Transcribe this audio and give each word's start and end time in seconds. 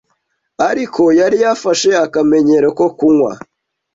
ariko 0.69 1.03
yari 1.19 1.37
yarafashe 1.43 1.89
akamenyero 2.05 2.67
ko 2.77 2.85
kunywa, 2.97 3.31